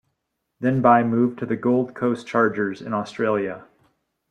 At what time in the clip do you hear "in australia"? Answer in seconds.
2.81-3.65